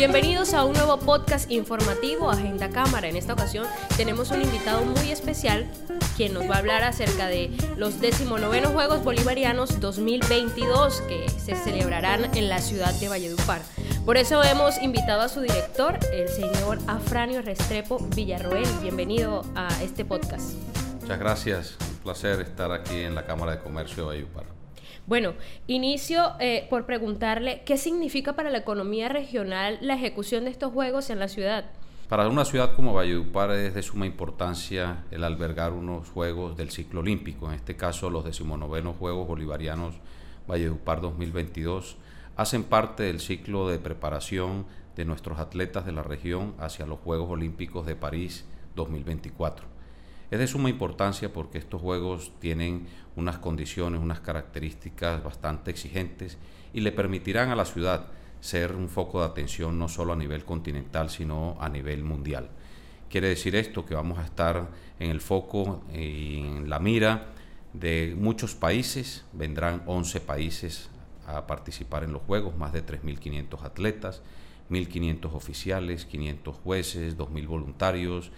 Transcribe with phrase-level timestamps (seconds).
[0.00, 3.06] Bienvenidos a un nuevo podcast informativo Agenda Cámara.
[3.08, 3.66] En esta ocasión
[3.98, 5.70] tenemos un invitado muy especial
[6.16, 12.34] quien nos va a hablar acerca de los 19 Juegos Bolivarianos 2022 que se celebrarán
[12.34, 13.60] en la ciudad de Valledupar.
[14.06, 18.68] Por eso hemos invitado a su director, el señor Afranio Restrepo Villarroel.
[18.80, 20.54] Bienvenido a este podcast.
[21.02, 24.59] Muchas gracias, un placer estar aquí en la Cámara de Comercio de Valledupar.
[25.06, 25.34] Bueno,
[25.66, 31.10] inicio eh, por preguntarle qué significa para la economía regional la ejecución de estos juegos
[31.10, 31.64] en la ciudad.
[32.08, 37.00] Para una ciudad como Valledupar es de suma importancia el albergar unos Juegos del ciclo
[37.00, 39.94] olímpico, en este caso los decimonovenos Juegos Bolivarianos
[40.48, 41.96] Valledupar 2022,
[42.34, 47.30] hacen parte del ciclo de preparación de nuestros atletas de la región hacia los Juegos
[47.30, 48.44] Olímpicos de París
[48.74, 49.79] 2024.
[50.30, 56.38] Es de suma importancia porque estos juegos tienen unas condiciones, unas características bastante exigentes
[56.72, 58.06] y le permitirán a la ciudad
[58.40, 62.48] ser un foco de atención no solo a nivel continental, sino a nivel mundial.
[63.10, 64.68] Quiere decir esto que vamos a estar
[65.00, 67.26] en el foco y en la mira
[67.72, 70.90] de muchos países, vendrán 11 países
[71.26, 74.22] a participar en los Juegos, más de 3.500 atletas,
[74.70, 78.30] 1.500 oficiales, 500 jueces, 2.000 voluntarios,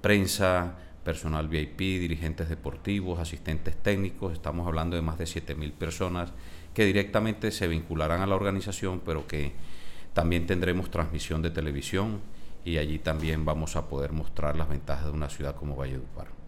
[0.00, 6.32] prensa, personal VIP, dirigentes deportivos, asistentes técnicos, estamos hablando de más de 7.000 personas
[6.74, 9.52] que directamente se vincularán a la organización, pero que
[10.14, 12.20] también tendremos transmisión de televisión
[12.64, 16.41] y allí también vamos a poder mostrar las ventajas de una ciudad como Valledupar.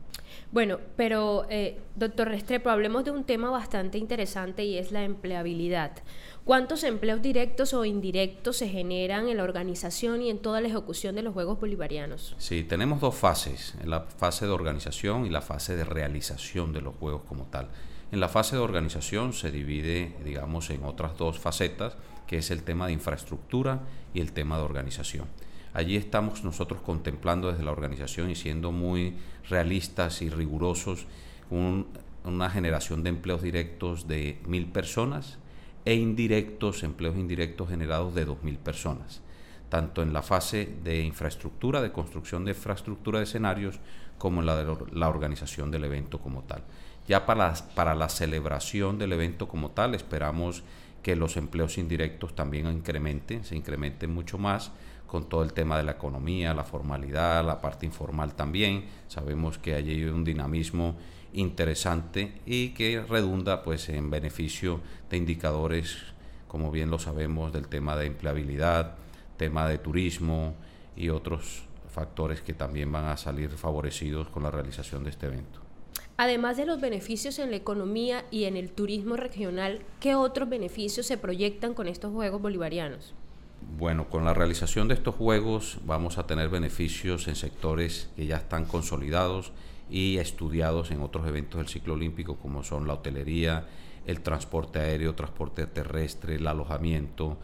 [0.55, 5.97] Bueno, pero eh, doctor Restrepo, hablemos de un tema bastante interesante y es la empleabilidad.
[6.45, 11.17] ¿Cuántos empleos directos o indirectos se generan en la organización y en toda la ejecución
[11.17, 12.37] de los Juegos Bolivarianos?
[12.39, 16.95] Sí, tenemos dos fases, la fase de organización y la fase de realización de los
[16.95, 17.67] Juegos como tal.
[18.13, 21.97] En la fase de organización se divide, digamos, en otras dos facetas,
[22.29, 23.81] que es el tema de infraestructura
[24.15, 25.27] y el tema de organización.
[25.75, 29.17] Allí estamos nosotros contemplando desde la organización y siendo muy
[29.49, 31.07] realistas y rigurosos
[31.51, 35.39] una generación de empleos directos de mil personas
[35.85, 39.21] e indirectos, empleos indirectos generados de 2.000 personas,
[39.69, 43.81] tanto en la fase de infraestructura, de construcción de infraestructura de escenarios,
[44.17, 46.63] como en la de la organización del evento como tal.
[47.09, 50.63] Ya para, para la celebración del evento como tal, esperamos
[51.05, 54.73] que los empleos indirectos también incrementen, se incrementen mucho más
[55.07, 58.87] con todo el tema de la economía, la formalidad, la parte informal también.
[59.07, 60.97] Sabemos que allí hay un dinamismo
[61.35, 65.99] interesante y que redunda pues en beneficio de indicadores
[66.49, 68.95] como bien lo sabemos del tema de empleabilidad,
[69.37, 70.55] tema de turismo
[70.97, 75.64] y otros factores que también van a salir favorecidos con la realización de este evento.
[76.17, 81.07] Además de los beneficios en la economía y en el turismo regional, ¿qué otros beneficios
[81.07, 83.15] se proyectan con estos Juegos Bolivarianos?
[83.77, 88.37] Bueno, con la realización de estos Juegos vamos a tener beneficios en sectores que ya
[88.37, 89.51] están consolidados
[89.91, 93.67] y estudiados en otros eventos del ciclo olímpico como son la hotelería,
[94.07, 97.39] el transporte aéreo, transporte terrestre, el alojamiento,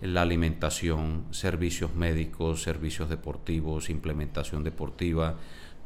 [0.00, 5.36] la alimentación, servicios médicos, servicios deportivos, implementación deportiva,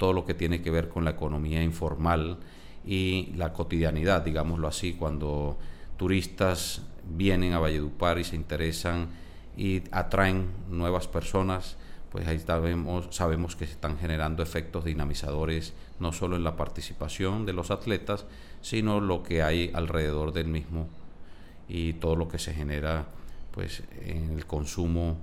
[0.01, 2.39] todo lo que tiene que ver con la economía informal
[2.87, 5.59] y la cotidianidad, digámoslo así, cuando
[5.99, 9.09] turistas vienen a Valledupar y se interesan
[9.59, 11.77] y atraen nuevas personas,
[12.11, 17.45] pues ahí sabemos, sabemos que se están generando efectos dinamizadores no solo en la participación
[17.45, 18.25] de los atletas,
[18.63, 20.89] sino lo que hay alrededor del mismo
[21.69, 23.05] y todo lo que se genera
[23.51, 25.19] pues en el consumo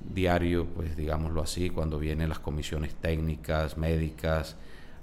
[0.00, 4.56] diario, pues digámoslo así, cuando vienen las comisiones técnicas, médicas,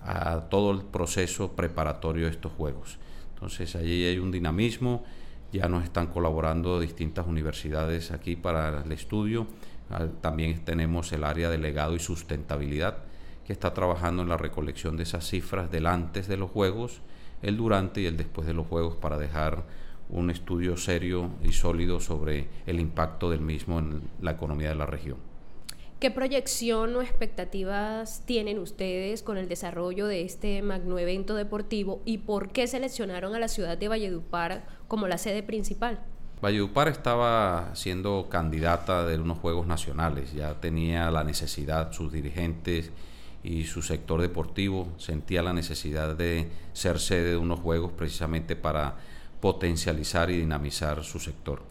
[0.03, 2.97] a todo el proceso preparatorio de estos juegos.
[3.33, 5.03] Entonces allí hay un dinamismo,
[5.51, 9.47] ya nos están colaborando distintas universidades aquí para el estudio
[9.91, 12.99] Ah, también tenemos el área de legado y sustentabilidad,
[13.45, 17.01] que está trabajando en la recolección de esas cifras del antes de los Juegos,
[17.41, 19.65] el durante y el después de los Juegos para dejar
[20.11, 24.85] un estudio serio y sólido sobre el impacto del mismo en la economía de la
[24.85, 25.17] región.
[25.99, 32.17] ¿Qué proyección o expectativas tienen ustedes con el desarrollo de este magno evento deportivo y
[32.17, 35.99] por qué seleccionaron a la ciudad de Valledupar como la sede principal?
[36.41, 42.89] Valledupar estaba siendo candidata de unos Juegos Nacionales, ya tenía la necesidad, sus dirigentes
[43.43, 48.95] y su sector deportivo sentía la necesidad de ser sede de unos Juegos precisamente para
[49.41, 51.63] potencializar y dinamizar su sector.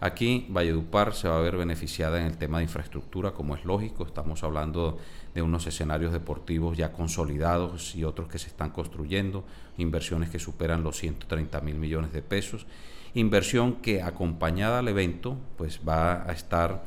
[0.00, 4.04] Aquí Valledupar se va a ver beneficiada en el tema de infraestructura, como es lógico,
[4.04, 4.98] estamos hablando
[5.34, 9.44] de unos escenarios deportivos ya consolidados y otros que se están construyendo,
[9.78, 12.66] inversiones que superan los 130 mil millones de pesos
[13.14, 16.84] inversión que acompañada al evento pues va a estar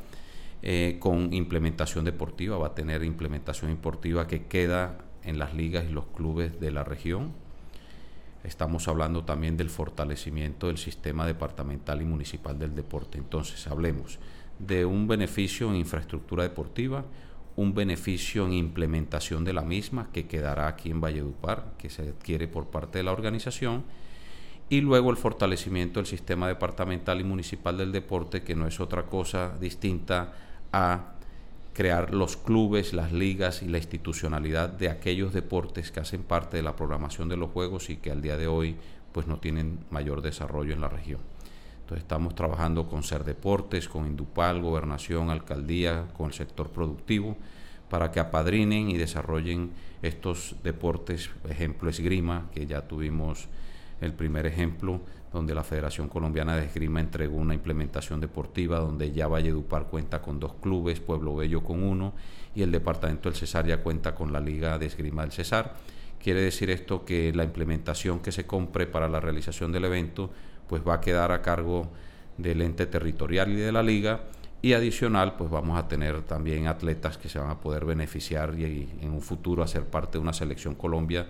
[0.62, 5.92] eh, con implementación deportiva, va a tener implementación deportiva que queda en las ligas y
[5.92, 7.32] los clubes de la región.
[8.44, 13.18] Estamos hablando también del fortalecimiento del sistema departamental y municipal del deporte.
[13.18, 14.18] Entonces, hablemos
[14.58, 17.04] de un beneficio en infraestructura deportiva,
[17.56, 22.46] un beneficio en implementación de la misma que quedará aquí en Valledupar, que se adquiere
[22.46, 23.84] por parte de la organización,
[24.70, 29.06] y luego el fortalecimiento del sistema departamental y municipal del deporte, que no es otra
[29.06, 30.32] cosa distinta
[30.72, 31.14] a
[31.78, 36.64] crear los clubes, las ligas y la institucionalidad de aquellos deportes que hacen parte de
[36.64, 38.74] la programación de los juegos y que al día de hoy
[39.12, 41.20] pues no tienen mayor desarrollo en la región.
[41.82, 47.36] Entonces estamos trabajando con Ser Deportes, con Indupal, Gobernación, Alcaldía, con el sector productivo,
[47.88, 49.70] para que apadrinen y desarrollen
[50.02, 53.46] estos deportes, ejemplo esgrima, que ya tuvimos
[54.00, 55.00] el primer ejemplo,
[55.32, 60.40] donde la Federación Colombiana de Esgrima entregó una implementación deportiva, donde ya Valledupar cuenta con
[60.40, 62.14] dos clubes, Pueblo Bello con uno,
[62.54, 65.74] y el Departamento del Cesar ya cuenta con la Liga de Esgrima del Cesar.
[66.22, 70.30] Quiere decir esto que la implementación que se compre para la realización del evento,
[70.68, 71.88] pues va a quedar a cargo
[72.36, 74.20] del ente territorial y de la liga,
[74.60, 78.64] y adicional, pues vamos a tener también atletas que se van a poder beneficiar y,
[78.64, 81.28] y en un futuro hacer parte de una selección Colombia,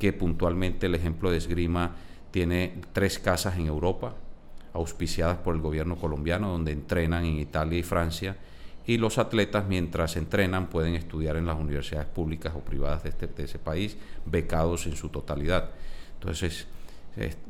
[0.00, 1.94] que puntualmente el ejemplo de esgrima
[2.30, 4.14] tiene tres casas en Europa,
[4.72, 8.36] auspiciadas por el gobierno colombiano, donde entrenan en Italia y Francia.
[8.86, 13.42] Y los atletas, mientras entrenan, pueden estudiar en las universidades públicas o privadas de, este,
[13.42, 15.70] ese país, becados en su totalidad.
[16.14, 16.66] Entonces,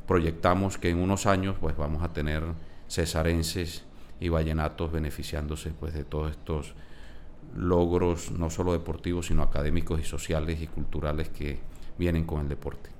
[0.07, 2.43] proyectamos que en unos años pues, vamos a tener
[2.89, 3.85] cesarenses
[4.19, 6.75] y vallenatos beneficiándose pues, de todos estos
[7.55, 11.70] logros, no solo deportivos, sino académicos y sociales y culturales que
[12.01, 12.91] vienen con el deporte.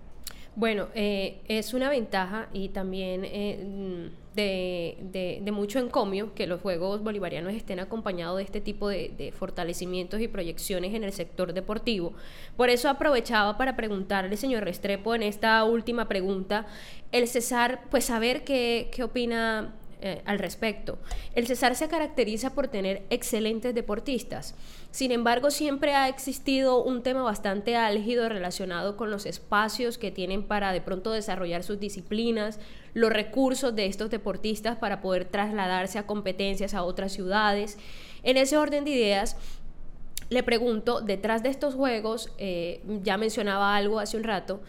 [0.55, 7.55] Bueno, eh, es una ventaja y también eh, de, mucho encomio que los Juegos Bolivarianos
[7.55, 12.13] estén acompañados de este tipo de, fortalecimientos y proyecciones en el sector deportivo.
[12.57, 16.67] Por eso aprovechaba para preguntarle, señor Restrepo, en esta última pregunta,
[17.11, 20.99] el César, pues saber qué, qué opina eh, al respecto.
[21.35, 24.55] El Cesar se caracteriza por tener excelentes deportistas.
[24.91, 30.43] Sin embargo, siempre ha existido un tema bastante álgido relacionado con los espacios que tienen
[30.43, 32.59] para de pronto desarrollar sus disciplinas,
[32.95, 37.79] los recursos de estos deportistas para poder trasladarse a competencias a otras ciudades.
[38.23, 39.37] En ese orden de ideas,
[40.31, 44.61] le pregunto, detrás de estos juegos, eh, ya mencionaba algo hace un rato,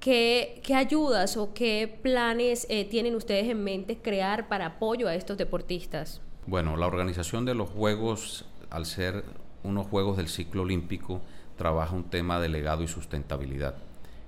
[0.00, 5.36] ¿Qué, ayudas o qué planes eh, tienen ustedes en mente crear para apoyo a estos
[5.36, 6.20] deportistas?
[6.46, 9.24] Bueno, la organización de los Juegos, al ser
[9.64, 11.20] unos Juegos del ciclo olímpico,
[11.56, 13.74] trabaja un tema de legado y sustentabilidad.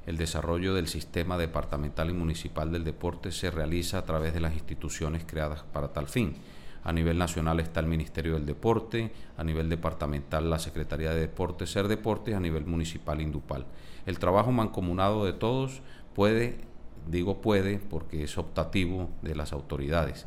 [0.07, 4.55] El desarrollo del sistema departamental y municipal del deporte se realiza a través de las
[4.55, 6.35] instituciones creadas para tal fin.
[6.82, 11.71] A nivel nacional está el Ministerio del Deporte, a nivel departamental la Secretaría de Deportes,
[11.71, 13.67] Ser Deportes, a nivel municipal Indupal
[14.06, 15.82] el trabajo mancomunado de todos
[16.15, 16.59] puede,
[17.06, 20.27] digo puede, porque es optativo de las autoridades.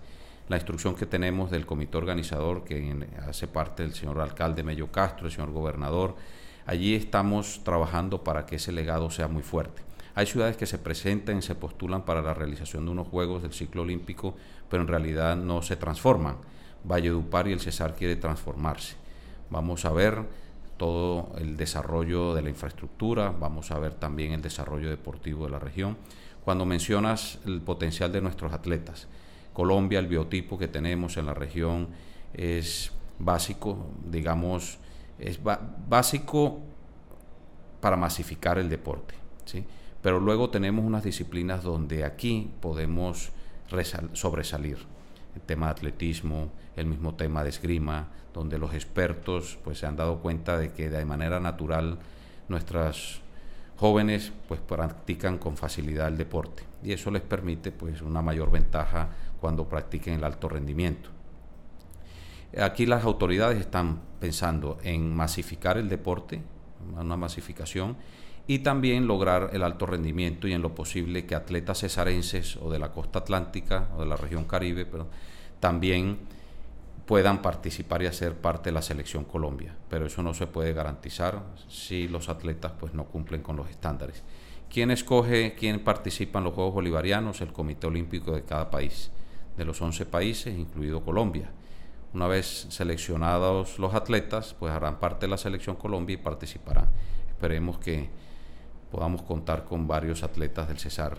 [0.50, 5.28] La instrucción que tenemos del comité organizador, que hace parte del señor alcalde Mello Castro,
[5.28, 6.16] el señor gobernador,
[6.66, 9.82] allí estamos trabajando para que ese legado sea muy fuerte.
[10.16, 13.82] Hay ciudades que se presentan, se postulan para la realización de unos Juegos del ciclo
[13.82, 14.36] olímpico,
[14.70, 16.38] pero en realidad no se transforman.
[16.84, 18.96] Valledupar y el Cesar quiere transformarse.
[19.50, 20.24] Vamos a ver
[20.78, 25.60] todo el desarrollo de la infraestructura, vamos a ver también el desarrollo deportivo de la
[25.60, 25.98] región.
[26.44, 29.08] Cuando mencionas el potencial de nuestros atletas,
[29.54, 31.88] Colombia, el biotipo que tenemos en la región
[32.34, 34.78] es básico, digamos,
[35.20, 35.40] es
[35.88, 36.60] básico
[37.80, 39.64] para masificar el deporte, ¿sí?
[40.04, 43.32] Pero luego tenemos unas disciplinas donde aquí podemos
[44.14, 44.78] sobresalir.
[45.34, 49.96] El tema de atletismo, el mismo tema de esgrima, donde los expertos pues se han
[49.96, 51.98] dado cuenta de que de manera natural
[52.50, 53.22] nuestras
[53.78, 59.10] jóvenes pues practican con facilidad el deporte y eso les permite pues una mayor ventaja
[59.40, 61.10] cuando practiquen el alto rendimiento.
[62.62, 66.42] Aquí las autoridades están pensando en masificar el deporte,
[67.00, 67.96] una masificación,
[68.46, 72.80] y también lograr el alto rendimiento y en lo posible que atletas cesarenses o de
[72.80, 75.08] la costa atlántica o de la región caribe, pero
[75.60, 76.20] también
[77.06, 81.44] puedan participar y hacer parte de la selección Colombia, pero eso no se puede garantizar
[81.70, 84.24] si los atletas pues no cumplen con los estándares.
[84.70, 87.42] ¿Quién escoge quién participa en los Juegos Bolivarianos?
[87.42, 89.12] El Comité Olímpico de cada país,
[89.56, 91.52] de los 11 países, incluido Colombia.
[92.14, 96.88] Una vez seleccionados los atletas, pues harán parte de la selección Colombia y participarán.
[97.30, 98.10] Esperemos que
[98.94, 101.18] podamos contar con varios atletas del Cesar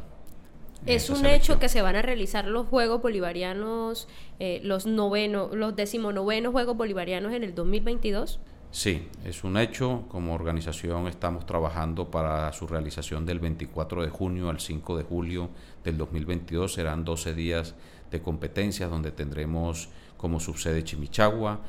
[0.87, 4.07] Es un hecho que se van a realizar los Juegos Bolivarianos,
[4.38, 8.38] eh, los noveno, los decimonovenos Juegos Bolivarianos en el 2022.
[8.71, 10.04] Sí, es un hecho.
[10.09, 15.50] Como organización estamos trabajando para su realización del 24 de junio al 5 de julio
[15.83, 16.75] del 2022.
[16.75, 17.75] Serán 12 días
[18.12, 21.61] de competencias donde tendremos como subsede Chimichagua,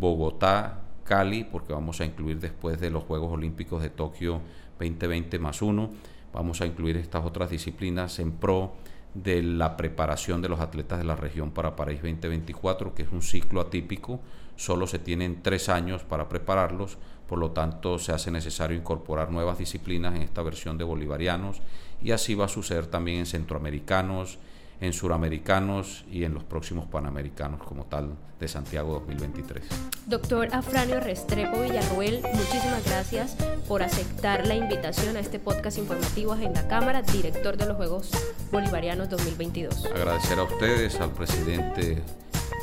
[0.00, 4.40] Bogotá, Cali, porque vamos a incluir después de los Juegos Olímpicos de Tokio
[4.78, 5.90] 2020 más uno,
[6.32, 8.74] vamos a incluir estas otras disciplinas en pro
[9.14, 13.22] de la preparación de los atletas de la región para París 2024, que es un
[13.22, 14.20] ciclo atípico.
[14.56, 19.58] Solo se tienen tres años para prepararlos, por lo tanto se hace necesario incorporar nuevas
[19.58, 21.62] disciplinas en esta versión de bolivarianos
[22.02, 24.38] y así va a suceder también en centroamericanos,
[24.84, 29.64] en suramericanos y en los próximos panamericanos como tal de Santiago 2023.
[30.06, 33.36] Doctor Afranio Restrepo Villarruel, muchísimas gracias
[33.66, 38.10] por aceptar la invitación a este podcast informativo Agenda Cámara, director de los Juegos
[38.52, 39.86] Bolivarianos 2022.
[39.86, 42.02] Agradecer a ustedes, al presidente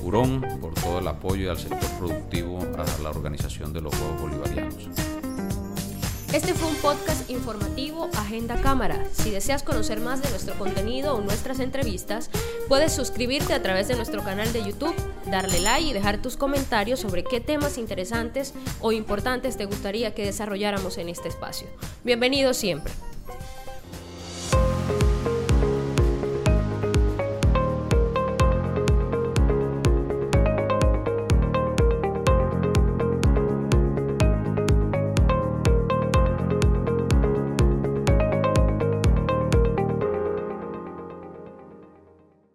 [0.03, 4.21] Urón por todo el apoyo y al sector productivo a la organización de los Juegos
[4.21, 4.89] Bolivarianos.
[6.33, 9.03] Este fue un podcast informativo Agenda Cámara.
[9.11, 12.29] Si deseas conocer más de nuestro contenido o nuestras entrevistas,
[12.69, 14.95] puedes suscribirte a través de nuestro canal de YouTube,
[15.29, 20.23] darle like y dejar tus comentarios sobre qué temas interesantes o importantes te gustaría que
[20.23, 21.67] desarrolláramos en este espacio.
[22.05, 22.93] Bienvenido siempre.